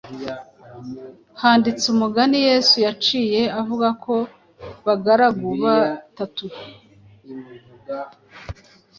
[1.41, 4.15] handitse umugani Yesu yaciye avuga ku
[4.85, 6.45] bagaragu batatu